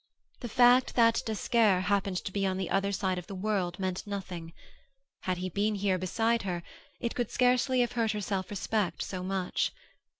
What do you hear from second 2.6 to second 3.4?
other side of the